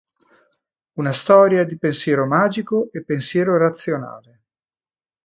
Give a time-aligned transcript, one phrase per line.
[0.93, 4.41] Una storia di pensiero magico e pensiero razionale.